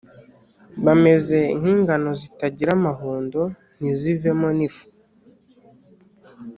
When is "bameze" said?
0.85-1.39